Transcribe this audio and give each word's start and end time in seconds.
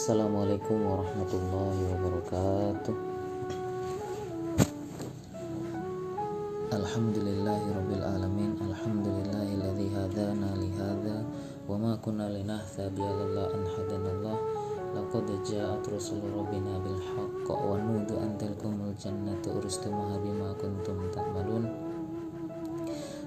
Assalamualaikum 0.00 0.80
warahmatullahi 0.80 1.80
wabarakatuh. 1.92 2.96
Alhamdulillahi 6.72 7.68
rabbil 7.68 8.04
alamin. 8.08 8.56
Alhamdulillahilladzi 8.64 9.92
hadana 9.92 10.56
lihada 10.56 11.20
Wa 11.68 11.76
ma 11.76 11.92
kunna 12.00 12.32
linahtadiya 12.32 13.12
lalla 13.12 13.52
an 13.52 13.60
hadanallah 13.68 14.36
Laqad 14.96 15.28
ja'at 15.44 15.84
rasul 15.84 16.24
rabbina 16.32 16.80
bil 16.80 16.96
haqq 16.96 17.48
Wa 17.52 17.76
nudu 17.76 18.24
an 18.24 18.40
tilkumul 18.40 18.96
jannatu 18.96 19.60
uristumuha 19.60 20.16
bima 20.24 20.56
kuntum 20.56 21.12
ta'malun. 21.12 21.68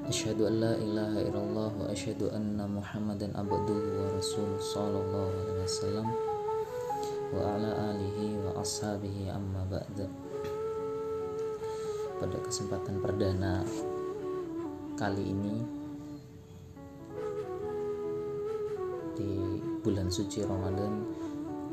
Asyhadu 0.09 0.49
an 0.49 0.53
la 0.57 0.73
ilaha 0.81 1.21
illallah 1.21 1.69
wa 1.69 1.85
asyhadu 1.93 2.33
anna 2.33 2.65
Muhammadan 2.65 3.29
abduhu 3.37 3.93
wa 3.93 4.09
rasuluh 4.17 4.57
sallallahu 4.57 5.37
alaihi 5.37 5.61
wasallam 5.69 6.32
wa 7.33 7.57
alihi 7.57 8.37
wa 8.45 8.61
ashabihi 8.61 9.33
amma 9.33 9.65
ba'da 9.65 10.05
pada 12.21 12.37
kesempatan 12.45 13.01
perdana 13.01 13.65
kali 14.93 15.33
ini 15.33 15.55
di 19.17 19.59
bulan 19.81 20.13
suci 20.13 20.45
Ramadan 20.45 21.03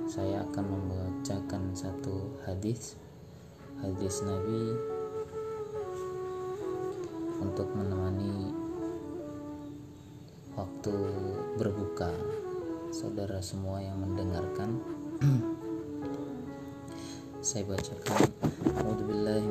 saya 0.09 0.43
akan 0.49 0.65
membacakan 0.65 1.77
satu 1.77 2.41
hadis 2.49 2.97
hadis 3.85 4.25
Nabi 4.25 4.75
untuk 7.41 7.69
menemani 7.73 8.53
waktu 10.55 10.95
berbuka. 11.57 12.13
Saudara 12.91 13.39
semua 13.39 13.79
yang 13.81 14.03
mendengarkan 14.03 15.00
saya 17.45 17.69
bacakan. 17.69 18.25
A'udzubillahi 18.81 19.45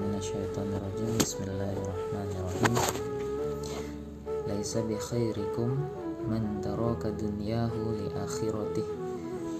Bismillahirrahmanirrahim. 1.21 2.73
Laisa 4.49 4.81
bi 4.81 4.97
man 6.25 6.57
taraka 6.65 7.13
dunyahu 7.13 8.01
li 8.01 8.09
akhiratih 8.17 8.87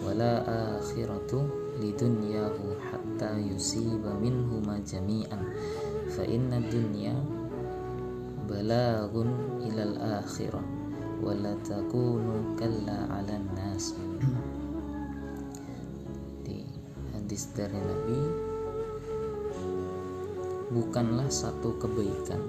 wala 0.02 0.42
akhiratu 0.82 1.46
li 1.78 1.94
dunyahu 1.94 2.74
hatta 2.90 3.38
yusiba 3.38 4.18
minhuma 4.18 4.82
jami'an. 4.82 5.46
Fa 6.10 6.26
inna 6.26 6.58
dunya 6.58 7.14
balagun 8.50 9.62
ilal 9.62 9.94
akhirah 10.26 10.66
wala 11.22 11.54
takunu 11.62 12.58
kalla 12.58 13.06
hadis 17.30 17.54
dari 17.54 17.78
Nabi 17.78 18.22
bukanlah 20.74 21.30
satu 21.30 21.78
kebaikan. 21.78 22.42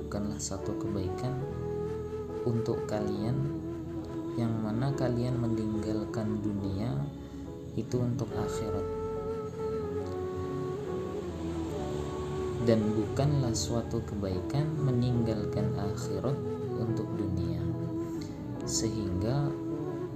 Bukanlah 0.00 0.40
satu 0.40 0.80
kebaikan 0.80 1.36
untuk 2.48 2.88
kalian 2.88 3.36
yang 4.40 4.48
mana 4.64 4.96
kalian 4.96 5.36
meninggalkan 5.36 6.40
dunia 6.40 6.88
itu 7.76 8.00
untuk 8.00 8.32
akhirat. 8.32 8.88
Dan 12.64 12.80
bukanlah 12.96 13.52
suatu 13.52 14.00
kebaikan 14.08 14.72
meninggalkan 14.88 15.68
akhirat 15.76 16.40
untuk 16.80 17.12
dunia. 17.12 17.60
Sehingga 18.64 19.52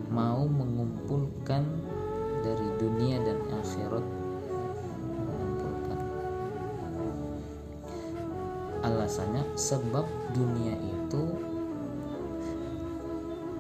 mau 0.09 0.49
mengumpulkan 0.49 1.93
dari 2.43 2.69
dunia 2.77 3.23
dan 3.23 3.39
mengumpulkan 4.01 6.01
alasannya 8.81 9.45
sebab 9.59 10.07
dunia 10.33 10.79
itu 10.81 11.37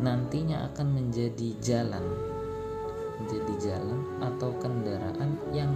nantinya 0.00 0.72
akan 0.72 0.88
menjadi 0.98 1.52
jalan 1.60 2.32
menjadi 3.22 3.70
jalan 3.70 4.02
atau 4.18 4.50
kendaraan 4.58 5.38
yang 5.54 5.70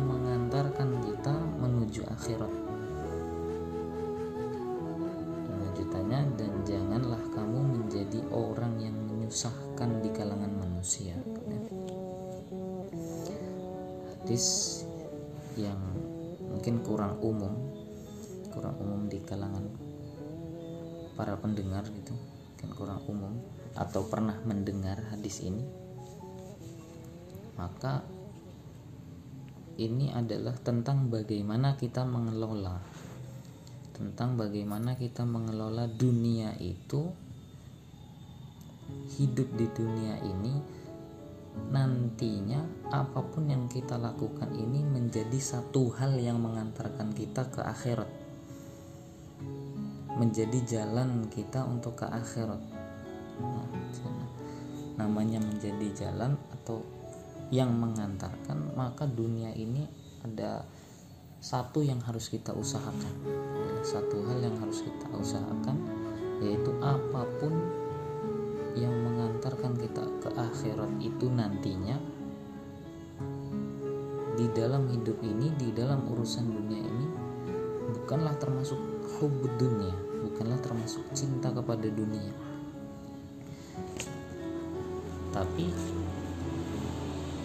kalangan 19.36 19.68
para 21.12 21.36
pendengar 21.36 21.84
gitu 21.92 22.16
mungkin 22.16 22.70
kurang 22.72 23.00
umum 23.04 23.36
atau 23.76 24.08
pernah 24.08 24.40
mendengar 24.48 24.96
hadis 25.12 25.44
ini 25.44 25.60
maka 27.60 28.00
ini 29.76 30.08
adalah 30.08 30.56
tentang 30.56 31.12
bagaimana 31.12 31.76
kita 31.76 32.04
mengelola. 32.08 32.80
Tentang 33.92 34.36
bagaimana 34.40 34.96
kita 34.96 35.24
mengelola 35.28 35.84
dunia 35.88 36.56
itu 36.56 37.12
hidup 39.20 39.48
di 39.56 39.66
dunia 39.72 40.20
ini 40.20 40.54
nantinya 41.72 42.88
apa 42.92 43.24
pun 43.24 43.48
yang 43.48 43.64
kita 43.68 43.96
lakukan 43.96 44.52
ini 44.52 44.84
menjadi 44.84 45.40
satu 45.40 45.88
hal 45.96 46.20
yang 46.20 46.36
mengantarkan 46.40 47.16
kita 47.16 47.48
ke 47.48 47.64
akhirat 47.64 48.25
menjadi 50.16 50.58
jalan 50.64 51.28
kita 51.28 51.60
untuk 51.68 52.00
ke 52.00 52.06
akhirat. 52.08 52.60
Nah, 53.36 53.68
namanya 54.96 55.44
menjadi 55.44 56.08
jalan 56.08 56.40
atau 56.56 56.80
yang 57.52 57.70
mengantarkan 57.76 58.74
maka 58.74 59.04
dunia 59.06 59.52
ini 59.52 59.84
ada 60.24 60.64
satu 61.38 61.84
yang 61.84 62.00
harus 62.00 62.32
kita 62.32 62.56
usahakan. 62.56 63.14
Satu 63.84 64.24
hal 64.24 64.40
yang 64.40 64.56
harus 64.58 64.82
kita 64.82 65.06
usahakan 65.14 65.78
yaitu 66.40 66.72
apa 66.80 67.22
pun 67.40 67.52
yang 68.76 68.92
mengantarkan 68.92 69.72
kita 69.76 70.04
ke 70.20 70.28
akhirat 70.36 70.90
itu 71.00 71.32
nantinya 71.32 71.96
di 74.36 74.46
dalam 74.52 74.84
hidup 74.92 75.16
ini 75.24 75.48
di 75.56 75.72
dalam 75.72 76.04
urusan 76.12 76.44
dunia 76.44 76.84
ini 76.84 77.06
bukanlah 77.96 78.36
termasuk 78.36 78.76
hubud 79.16 79.48
dunia 79.56 80.05
bukanlah 80.26 80.58
termasuk 80.58 81.06
cinta 81.14 81.54
kepada 81.54 81.86
dunia 81.86 82.34
tapi 85.30 85.70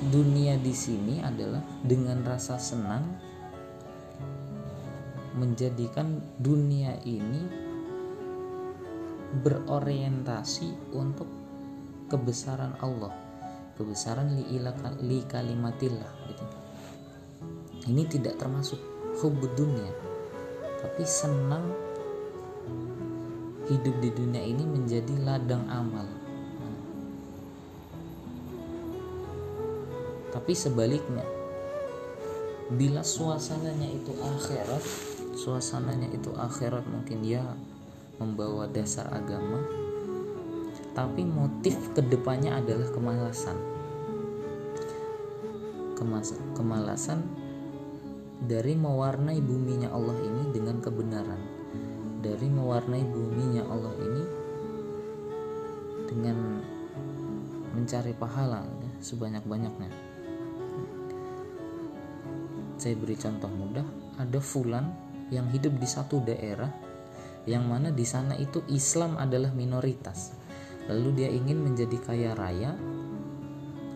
dunia 0.09 0.57
di 0.57 0.73
sini 0.73 1.21
adalah 1.21 1.61
dengan 1.85 2.25
rasa 2.25 2.57
senang 2.57 3.05
menjadikan 5.37 6.17
dunia 6.41 6.97
ini 7.05 7.45
berorientasi 9.45 10.97
untuk 10.97 11.29
kebesaran 12.09 12.73
Allah 12.81 13.13
kebesaran 13.77 14.33
li, 14.35 14.59
li 15.05 15.19
kalimatillah 15.29 16.11
gitu. 16.33 16.45
ini 17.87 18.03
tidak 18.09 18.41
termasuk 18.41 18.81
hubud 19.21 19.53
dunia 19.53 19.89
tapi 20.81 21.05
senang 21.05 21.90
hidup 23.71 23.95
di 24.03 24.11
dunia 24.11 24.43
ini 24.43 24.67
menjadi 24.67 25.15
ladang 25.23 25.63
amal. 25.71 26.03
Tapi 30.35 30.51
sebaliknya 30.51 31.23
bila 32.71 33.03
suasananya 33.03 33.87
itu 33.87 34.15
akhirat 34.15 34.83
suasananya 35.35 36.07
itu 36.15 36.31
akhirat 36.35 36.87
mungkin 36.87 37.19
dia 37.19 37.43
membawa 38.15 38.63
dasar 38.67 39.11
agama 39.11 39.59
tapi 40.91 41.23
motif 41.23 41.75
ke 41.95 42.03
depannya 42.03 42.59
adalah 42.59 42.87
kemalasan. 42.95 43.55
Kemalasan 46.57 47.19
dari 48.41 48.73
mewarnai 48.73 49.37
buminya 49.37 49.91
Allah 49.93 50.17
ini 50.17 50.49
dengan 50.49 50.81
kebenaran 50.81 51.50
dari 52.21 52.47
mewarnai 52.47 53.03
buminya 53.03 53.65
Allah 53.65 53.93
ini 53.97 54.23
dengan 56.05 56.37
mencari 57.73 58.13
pahala 58.13 58.61
ya, 58.61 58.91
sebanyak-banyaknya. 59.01 59.89
Saya 62.77 62.97
beri 62.97 63.17
contoh 63.17 63.49
mudah. 63.49 63.85
Ada 64.21 64.37
fulan 64.37 64.85
yang 65.33 65.49
hidup 65.49 65.73
di 65.81 65.87
satu 65.89 66.21
daerah 66.21 66.69
yang 67.49 67.65
mana 67.65 67.89
di 67.89 68.05
sana 68.05 68.37
itu 68.37 68.61
Islam 68.69 69.17
adalah 69.17 69.49
minoritas. 69.49 70.37
Lalu 70.85 71.25
dia 71.25 71.29
ingin 71.31 71.57
menjadi 71.61 71.97
kaya 71.97 72.37
raya 72.37 72.77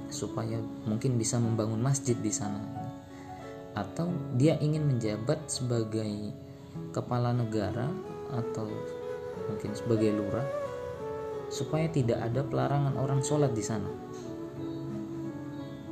supaya 0.10 0.58
mungkin 0.86 1.18
bisa 1.22 1.38
membangun 1.38 1.82
masjid 1.82 2.18
di 2.18 2.34
sana. 2.34 2.62
Atau 3.76 4.10
dia 4.40 4.56
ingin 4.58 4.88
menjabat 4.88 5.46
sebagai 5.52 6.32
kepala 6.96 7.36
negara 7.36 7.92
atau 8.34 8.70
mungkin 9.50 9.72
sebagai 9.78 10.16
lurah 10.16 10.48
supaya 11.50 11.86
tidak 11.90 12.22
ada 12.22 12.42
pelarangan 12.42 12.98
orang 12.98 13.22
sholat 13.22 13.54
di 13.54 13.64
sana. 13.64 13.90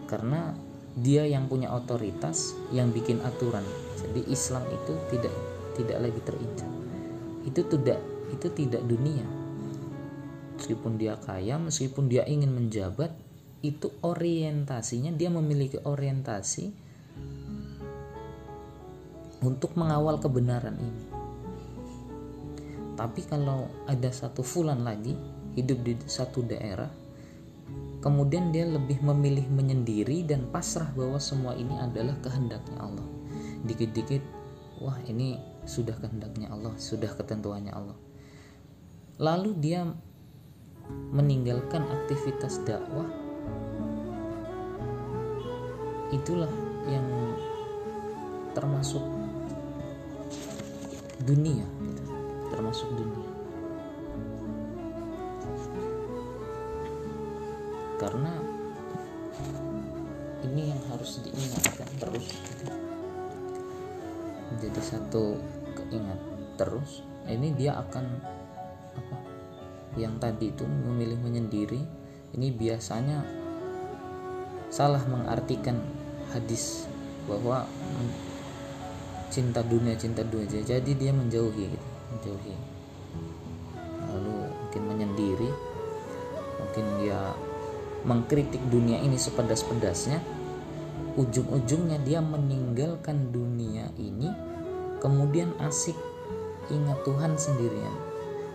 Karena 0.10 0.54
dia 0.94 1.26
yang 1.26 1.50
punya 1.50 1.74
otoritas 1.74 2.54
yang 2.70 2.94
bikin 2.94 3.22
aturan. 3.26 3.66
Jadi 3.98 4.30
Islam 4.30 4.66
itu 4.70 4.94
tidak 5.14 5.34
tidak 5.74 5.98
lagi 6.10 6.22
terinjak. 6.22 6.72
Itu 7.46 7.62
tidak 7.70 8.00
itu 8.34 8.48
tidak 8.54 8.84
dunia. 8.86 9.26
Meskipun 10.58 11.02
dia 11.02 11.18
kaya 11.18 11.58
meskipun 11.58 12.10
dia 12.10 12.24
ingin 12.30 12.54
menjabat 12.54 13.14
itu 13.64 13.90
orientasinya 14.04 15.16
dia 15.16 15.32
memiliki 15.32 15.80
orientasi 15.80 16.76
untuk 19.40 19.76
mengawal 19.80 20.20
kebenaran 20.20 20.76
ini 20.76 21.13
tapi 22.94 23.26
kalau 23.26 23.70
ada 23.90 24.10
satu 24.14 24.46
fulan 24.46 24.86
lagi 24.86 25.18
hidup 25.58 25.82
di 25.82 25.94
satu 26.06 26.46
daerah 26.46 26.90
kemudian 28.04 28.52
dia 28.52 28.68
lebih 28.68 29.00
memilih 29.00 29.48
menyendiri 29.48 30.28
dan 30.28 30.52
pasrah 30.52 30.92
bahwa 30.92 31.16
semua 31.24 31.56
ini 31.56 31.72
adalah 31.80 32.20
kehendaknya 32.20 32.76
Allah. 32.84 33.08
Dikit-dikit 33.64 34.20
wah 34.84 35.00
ini 35.08 35.40
sudah 35.64 35.96
kehendaknya 35.96 36.52
Allah 36.52 36.76
sudah 36.76 37.16
ketentuannya 37.16 37.72
Allah. 37.72 37.96
Lalu 39.24 39.56
dia 39.56 39.88
meninggalkan 41.16 41.88
aktivitas 41.88 42.60
dakwah. 42.68 43.08
Itulah 46.12 46.52
yang 46.92 47.08
termasuk 48.52 49.02
dunia. 51.24 51.64
gitu. 51.64 52.03
Termasuk 52.54 52.86
dunia 52.94 53.34
karena 58.04 58.34
ini 60.44 60.76
yang 60.76 60.82
harus 60.92 61.24
diingatkan 61.24 61.88
terus. 62.04 62.28
Jadi 64.60 64.82
satu 64.84 65.40
keingat 65.74 66.20
terus 66.60 67.02
ini 67.26 67.56
dia 67.56 67.80
akan 67.80 68.06
apa? 69.00 69.18
Yang 69.96 70.14
tadi 70.20 70.46
itu 70.52 70.68
memilih 70.68 71.18
menyendiri 71.24 71.80
ini 72.36 72.48
biasanya 72.52 73.24
salah 74.68 75.02
mengartikan 75.08 75.80
hadis 76.36 76.90
bahwa 77.24 77.64
cinta 79.32 79.64
dunia 79.64 79.96
cinta 79.96 80.28
dunia. 80.28 80.60
Jadi 80.60 80.92
dia 80.92 81.16
menjauhi 81.16 81.72
gitu 81.72 81.93
menjauhi. 82.14 82.56
Lalu 84.14 84.38
mungkin 84.54 84.84
menyendiri. 84.86 85.50
Mungkin 86.62 86.86
dia 87.02 87.20
mengkritik 88.06 88.62
dunia 88.70 89.02
ini 89.02 89.18
sepedas-pedasnya. 89.18 90.22
Ujung-ujungnya 91.14 92.02
dia 92.02 92.26
meninggalkan 92.26 93.30
dunia 93.30 93.90
ini 94.02 94.34
kemudian 94.98 95.54
asik 95.62 95.94
ingat 96.74 97.06
Tuhan 97.06 97.38
sendirian 97.38 97.94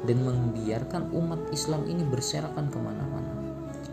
dan 0.02 0.24
membiarkan 0.26 1.14
umat 1.14 1.38
Islam 1.54 1.86
ini 1.86 2.02
berserakan 2.02 2.66
ke 2.66 2.78
mana-mana. 2.82 3.30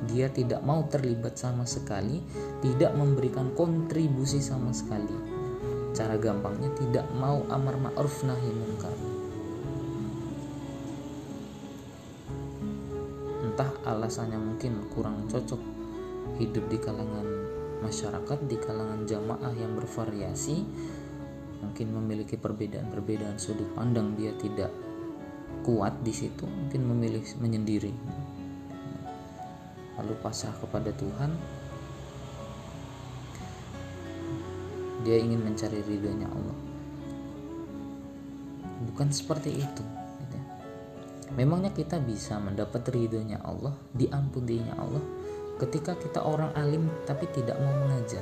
Dia 0.09 0.33
tidak 0.33 0.65
mau 0.65 0.85
terlibat 0.89 1.37
sama 1.37 1.69
sekali 1.69 2.25
tidak 2.65 2.97
memberikan 2.97 3.53
kontribusi 3.53 4.41
sama 4.41 4.73
sekali. 4.73 5.13
Cara 5.93 6.17
gampangnya 6.17 6.73
tidak 6.73 7.05
mau 7.13 7.45
amar 7.53 7.77
ma'ruf 7.77 8.25
nahi 8.25 8.49
munkar 8.49 9.04
entah 13.55 13.71
alasannya 13.87 14.35
mungkin 14.35 14.83
kurang 14.91 15.31
cocok 15.31 15.63
hidup 16.35 16.67
di 16.67 16.75
kalangan 16.75 17.23
masyarakat 17.79 18.51
di 18.51 18.59
kalangan 18.59 19.07
jamaah 19.07 19.55
yang 19.55 19.79
bervariasi 19.79 20.59
mungkin 21.63 21.87
memiliki 21.95 22.35
perbedaan-perbedaan 22.35 23.39
sudut 23.39 23.71
pandang 23.71 24.11
dia 24.19 24.35
tidak 24.35 24.75
kuat 25.63 25.95
di 26.03 26.11
situ 26.11 26.43
mungkin 26.43 26.83
memilih 26.83 27.23
menyendiri. 27.39 27.95
Lalu 29.95 30.13
pasrah 30.19 30.51
kepada 30.59 30.91
Tuhan. 30.91 31.31
Dia 35.07 35.15
ingin 35.15 35.39
mencari 35.39 35.79
ridhonya 35.79 36.27
Allah. 36.27 36.59
Bukan 38.91 39.15
seperti 39.15 39.63
itu 39.63 40.04
Memangnya 41.33 41.73
kita 41.73 41.97
bisa 41.97 42.37
mendapat 42.37 42.85
ridhonya 42.93 43.41
Allah, 43.41 43.73
diampuninya 43.97 44.77
Allah 44.77 45.01
ketika 45.57 45.95
kita 45.95 46.19
orang 46.21 46.51
alim 46.53 46.85
tapi 47.09 47.25
tidak 47.33 47.57
mau 47.57 47.73
mengajar. 47.87 48.21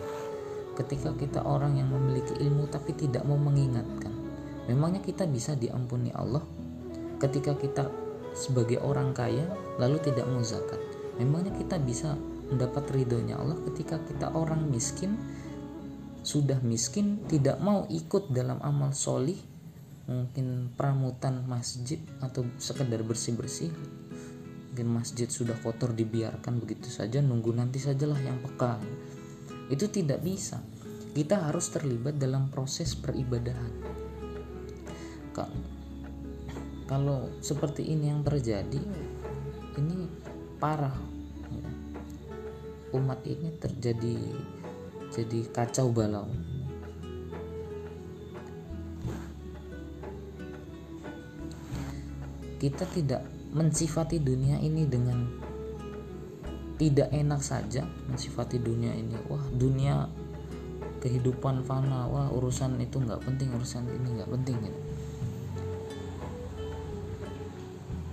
Ketika 0.74 1.14
kita 1.14 1.46
orang 1.46 1.78
yang 1.78 1.92
memiliki 1.92 2.34
ilmu 2.40 2.72
tapi 2.72 2.96
tidak 2.96 3.28
mau 3.28 3.38
mengingatkan. 3.38 4.14
Memangnya 4.72 5.04
kita 5.04 5.28
bisa 5.28 5.54
diampuni 5.60 6.10
Allah 6.16 6.42
ketika 7.20 7.54
kita 7.60 7.92
sebagai 8.34 8.82
orang 8.82 9.12
kaya 9.12 9.44
lalu 9.78 10.00
tidak 10.02 10.26
mau 10.26 10.42
zakat. 10.42 10.80
Memangnya 11.20 11.54
kita 11.54 11.78
bisa 11.78 12.18
mendapat 12.50 12.90
ridhonya 12.90 13.38
Allah 13.38 13.60
ketika 13.70 14.02
kita 14.02 14.34
orang 14.34 14.70
miskin 14.70 15.18
sudah 16.24 16.58
miskin 16.64 17.20
tidak 17.28 17.60
mau 17.60 17.84
ikut 17.92 18.32
dalam 18.32 18.58
amal 18.64 18.96
solih 18.96 19.36
mungkin 20.04 20.72
pramutan 20.76 21.48
masjid 21.48 22.00
atau 22.20 22.44
sekedar 22.60 23.04
bersih-bersih. 23.04 23.72
Mungkin 24.74 24.90
masjid 24.90 25.30
sudah 25.30 25.54
kotor 25.62 25.94
dibiarkan 25.94 26.58
begitu 26.58 26.90
saja 26.90 27.22
nunggu 27.22 27.54
nanti 27.54 27.78
sajalah 27.78 28.18
yang 28.20 28.42
peka. 28.42 28.82
Itu 29.70 29.88
tidak 29.88 30.26
bisa. 30.26 30.60
Kita 31.14 31.46
harus 31.46 31.70
terlibat 31.70 32.18
dalam 32.18 32.50
proses 32.50 32.98
peribadahan. 32.98 33.72
Kalau 36.84 37.32
seperti 37.42 37.90
ini 37.90 38.12
yang 38.12 38.22
terjadi 38.22 38.82
ini 39.82 40.06
parah. 40.62 40.94
Umat 42.94 43.26
ini 43.26 43.50
terjadi 43.58 44.14
jadi 45.10 45.40
kacau 45.50 45.90
balau 45.90 46.30
kita 52.64 52.88
tidak 52.88 53.28
mensifati 53.52 54.24
dunia 54.24 54.56
ini 54.56 54.88
dengan 54.88 55.28
tidak 56.80 57.12
enak 57.12 57.44
saja 57.44 57.84
mensifati 58.08 58.56
dunia 58.56 58.96
ini. 58.96 59.20
Wah 59.28 59.44
dunia 59.52 60.08
kehidupan 61.04 61.68
fana 61.68 62.08
wah 62.08 62.32
urusan 62.32 62.80
itu 62.80 63.04
nggak 63.04 63.20
penting 63.28 63.52
urusan 63.52 63.84
ini 63.92 64.08
nggak 64.16 64.32
penting 64.32 64.58
gitu. 64.64 64.82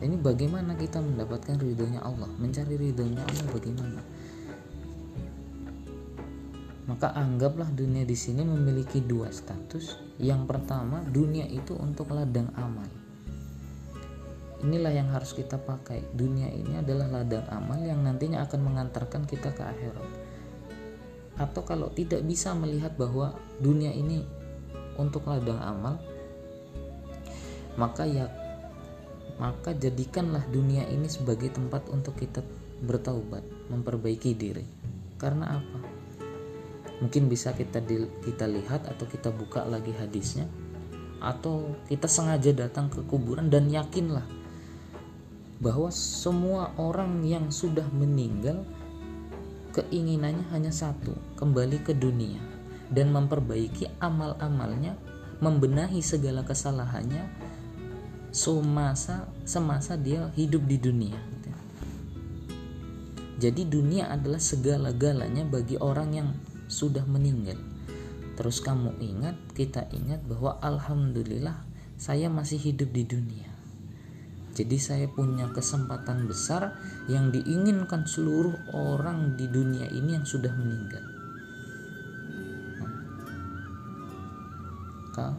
ini 0.00 0.16
bagaimana 0.16 0.74
kita 0.80 0.98
mendapatkan 0.98 1.60
ridhonya 1.60 2.00
Allah? 2.02 2.26
Mencari 2.40 2.74
ridhonya 2.74 3.20
Allah 3.20 3.46
bagaimana? 3.52 4.00
Maka 6.88 7.14
anggaplah 7.14 7.68
dunia 7.70 8.02
di 8.02 8.16
sini 8.16 8.42
memiliki 8.42 9.04
dua 9.04 9.28
status. 9.30 10.00
Yang 10.16 10.48
pertama 10.48 11.04
dunia 11.04 11.44
itu 11.46 11.76
untuk 11.76 12.16
ladang 12.16 12.48
amal 12.56 12.99
inilah 14.60 14.92
yang 14.92 15.08
harus 15.12 15.32
kita 15.32 15.56
pakai. 15.56 16.04
Dunia 16.12 16.48
ini 16.52 16.80
adalah 16.80 17.20
ladang 17.20 17.46
amal 17.48 17.80
yang 17.80 18.04
nantinya 18.04 18.44
akan 18.44 18.60
mengantarkan 18.60 19.24
kita 19.24 19.52
ke 19.56 19.62
akhirat. 19.64 20.08
Atau 21.40 21.64
kalau 21.64 21.88
tidak 21.92 22.20
bisa 22.24 22.52
melihat 22.52 22.92
bahwa 23.00 23.32
dunia 23.60 23.92
ini 23.92 24.24
untuk 25.00 25.24
ladang 25.24 25.56
amal 25.64 25.96
maka 27.80 28.04
ya 28.04 28.28
maka 29.40 29.72
jadikanlah 29.72 30.44
dunia 30.52 30.84
ini 30.92 31.08
sebagai 31.08 31.48
tempat 31.48 31.88
untuk 31.88 32.12
kita 32.20 32.44
bertaubat 32.84 33.40
memperbaiki 33.72 34.36
diri. 34.36 34.64
Karena 35.16 35.56
apa? 35.60 35.80
Mungkin 37.00 37.32
bisa 37.32 37.56
kita 37.56 37.80
kita 38.20 38.44
lihat 38.44 38.84
atau 38.84 39.08
kita 39.08 39.32
buka 39.32 39.64
lagi 39.64 39.96
hadisnya 39.96 40.44
atau 41.24 41.72
kita 41.88 42.04
sengaja 42.04 42.52
datang 42.52 42.92
ke 42.92 43.00
kuburan 43.08 43.48
dan 43.48 43.68
yakinlah 43.68 44.39
bahwa 45.60 45.92
semua 45.92 46.72
orang 46.80 47.20
yang 47.20 47.52
sudah 47.52 47.84
meninggal 47.92 48.64
keinginannya 49.76 50.48
hanya 50.50 50.72
satu, 50.72 51.12
kembali 51.36 51.84
ke 51.84 51.92
dunia. 51.92 52.40
Dan 52.90 53.14
memperbaiki 53.14 53.86
amal-amalnya, 54.02 54.98
membenahi 55.38 56.02
segala 56.02 56.42
kesalahannya 56.42 57.22
semasa 58.34 59.30
semasa 59.46 59.94
dia 59.94 60.26
hidup 60.34 60.66
di 60.66 60.78
dunia. 60.78 61.18
jadi 63.40 63.64
dunia 63.64 64.12
adalah 64.12 64.38
segala-galanya 64.38 65.48
bagi 65.48 65.80
orang 65.80 66.12
yang 66.12 66.28
sudah 66.68 67.02
meninggal. 67.08 67.56
Terus 68.36 68.60
kamu 68.60 69.00
ingat 69.00 69.34
kita 69.56 69.88
ingat 69.96 70.20
bahwa 70.28 70.60
alhamdulillah 70.60 71.56
saya 71.96 72.28
masih 72.28 72.60
hidup 72.60 72.92
di 72.92 73.02
dunia 73.08 73.59
jadi 74.60 74.76
saya 74.76 75.06
punya 75.08 75.48
kesempatan 75.56 76.28
besar 76.28 76.76
yang 77.08 77.32
diinginkan 77.32 78.04
seluruh 78.04 78.52
orang 78.76 79.32
di 79.40 79.48
dunia 79.48 79.88
ini 79.88 80.20
yang 80.20 80.28
sudah 80.28 80.52
meninggal. 80.52 81.00
Nah, 85.16 85.36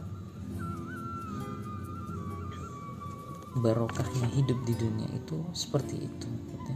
barokahnya 3.62 4.26
hidup 4.34 4.58
di 4.66 4.74
dunia 4.74 5.06
itu 5.14 5.38
seperti 5.54 6.02
itu. 6.02 6.26
Gitu. 6.26 6.72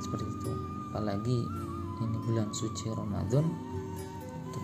Seperti 0.00 0.24
itu. 0.24 0.50
Apalagi 0.88 1.38
ini 2.00 2.16
bulan 2.24 2.48
suci 2.56 2.88
Ramadan 2.88 3.44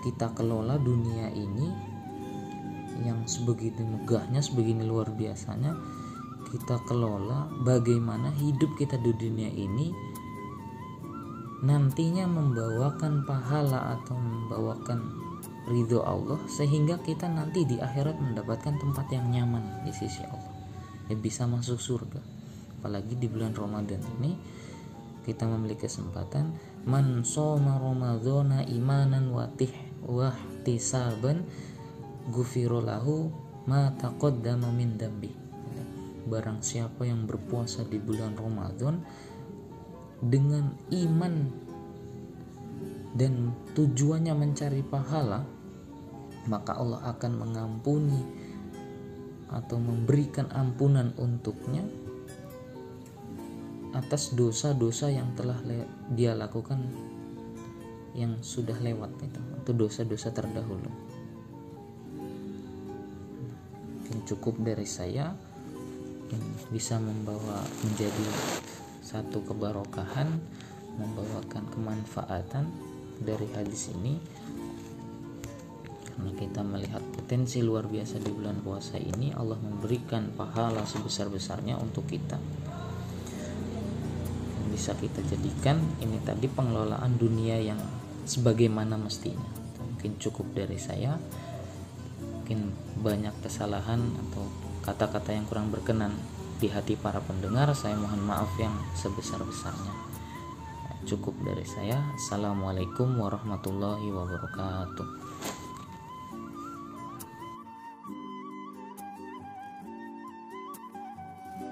kita 0.00 0.32
kelola 0.32 0.80
dunia 0.80 1.28
ini 1.28 1.68
yang 3.04 3.24
sebegitu 3.28 3.84
megahnya, 3.84 4.40
sebegini 4.40 4.84
luar 4.84 5.12
biasanya 5.12 5.76
kita 6.50 6.82
kelola 6.82 7.46
bagaimana 7.62 8.34
hidup 8.34 8.74
kita 8.74 8.98
di 8.98 9.14
dunia 9.14 9.48
ini 9.48 9.94
nantinya 11.62 12.26
membawakan 12.26 13.22
pahala 13.22 13.94
atau 14.00 14.18
membawakan 14.18 14.98
ridho 15.70 16.02
Allah 16.02 16.40
sehingga 16.50 16.98
kita 16.98 17.30
nanti 17.30 17.62
di 17.68 17.78
akhirat 17.78 18.18
mendapatkan 18.18 18.80
tempat 18.80 19.06
yang 19.14 19.30
nyaman 19.30 19.86
di 19.86 19.92
sisi 19.94 20.24
Allah. 20.26 20.52
Ya 21.06 21.14
bisa 21.14 21.44
masuk 21.44 21.78
surga. 21.78 22.22
Apalagi 22.80 23.14
di 23.14 23.28
bulan 23.28 23.52
Ramadan 23.52 24.00
ini 24.18 24.32
kita 25.20 25.44
memiliki 25.44 25.84
kesempatan 25.84 26.56
man 26.88 27.22
soma 27.28 27.76
ramadhana 27.76 28.64
imanan 28.64 29.28
watih 29.36 29.70
wahtisaban 30.08 31.44
gufirolahu 32.32 33.28
ma 33.68 33.92
taqaddama 34.00 34.72
min 34.72 34.96
dambi 34.96 35.49
barang 36.26 36.60
siapa 36.60 37.06
yang 37.08 37.24
berpuasa 37.24 37.84
di 37.88 37.96
bulan 37.96 38.36
Ramadan 38.36 39.00
dengan 40.20 40.76
iman 40.92 41.34
dan 43.16 43.52
tujuannya 43.74 44.34
mencari 44.36 44.84
pahala 44.84 45.42
maka 46.48 46.76
Allah 46.76 47.04
akan 47.16 47.32
mengampuni 47.36 48.20
atau 49.50 49.76
memberikan 49.82 50.46
ampunan 50.54 51.10
untuknya 51.18 51.82
atas 53.90 54.30
dosa-dosa 54.38 55.10
yang 55.10 55.34
telah 55.34 55.58
dia 56.14 56.38
lakukan 56.38 56.78
yang 58.14 58.38
sudah 58.42 58.78
lewat 58.78 59.10
itu 59.22 59.40
atau 59.62 59.72
dosa-dosa 59.74 60.30
terdahulu. 60.30 60.90
Mungkin 63.98 64.18
cukup 64.26 64.58
dari 64.62 64.86
saya 64.86 65.34
bisa 66.70 67.00
membawa 67.00 67.64
menjadi 67.82 68.26
satu 69.00 69.42
kebarokahan 69.42 70.38
membawakan 71.00 71.64
kemanfaatan 71.72 72.68
dari 73.22 73.46
hadis 73.56 73.90
ini. 73.94 74.20
Karena 76.10 76.30
kita 76.36 76.60
melihat 76.60 77.00
potensi 77.16 77.64
luar 77.64 77.88
biasa 77.88 78.20
di 78.20 78.28
bulan 78.28 78.60
puasa 78.60 79.00
ini 79.00 79.32
Allah 79.32 79.56
memberikan 79.56 80.36
pahala 80.36 80.84
sebesar-besarnya 80.84 81.80
untuk 81.80 82.04
kita. 82.04 82.36
Yang 84.60 84.66
bisa 84.76 84.92
kita 85.00 85.20
jadikan 85.24 85.80
ini 86.04 86.20
tadi 86.20 86.44
pengelolaan 86.44 87.16
dunia 87.16 87.56
yang 87.56 87.80
sebagaimana 88.28 89.00
mestinya. 89.00 89.48
Mungkin 89.80 90.20
cukup 90.20 90.52
dari 90.52 90.76
saya 90.76 91.16
mungkin 92.50 92.74
banyak 92.98 93.46
kesalahan 93.46 94.02
atau 94.26 94.42
kata-kata 94.90 95.30
yang 95.30 95.46
kurang 95.46 95.70
berkenan. 95.70 96.10
Di 96.58 96.66
hati 96.66 96.98
para 96.98 97.22
pendengar 97.22 97.70
saya 97.78 97.94
mohon 97.94 98.20
maaf 98.26 98.50
yang 98.58 98.74
sebesar-besarnya. 98.98 99.94
Cukup 101.06 101.32
dari 101.46 101.64
saya. 101.64 101.96
Assalamualaikum 102.18 103.16
warahmatullahi 103.16 104.10
wabarakatuh 104.10 105.29